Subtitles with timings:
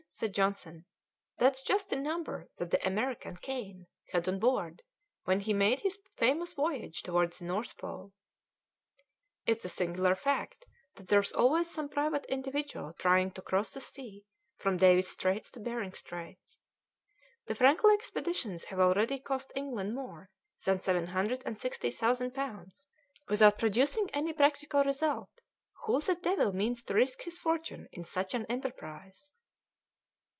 [0.13, 0.85] said Johnson.
[1.39, 4.83] "That's just the number that the American, Kane, had on board
[5.23, 8.13] when he made his famous voyage towards the North Pole."
[9.47, 14.23] "It's a singular fact that there's always some private individual trying to cross the sea
[14.57, 16.59] from Davis's Straits to Behring's Straits.
[17.47, 20.29] The Franklin expeditions have already cost England more
[20.67, 22.89] than seven hundred and sixty thousand pounds
[23.27, 25.31] without producing any practical result.
[25.85, 29.31] Who the devil means to risk his fortune in such an enterprise?"